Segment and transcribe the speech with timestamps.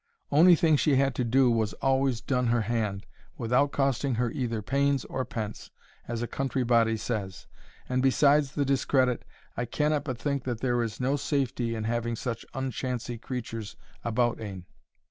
[0.31, 3.05] Ony thing she had to do was always done to her hand,
[3.37, 5.69] without costing her either pains or pence,
[6.07, 7.45] as a country body says;
[7.87, 9.23] and besides the discredit,
[9.55, 14.41] I cannot but think that there is no safety in having such unchancy creatures about
[14.41, 14.65] ane.